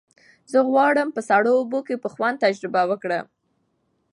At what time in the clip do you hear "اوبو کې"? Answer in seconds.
1.59-1.95